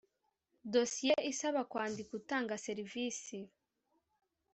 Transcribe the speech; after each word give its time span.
dosiye 0.73 1.15
isaba 1.31 1.61
kwandika 1.71 2.11
utanga 2.19 2.61
serivisi 2.65 3.37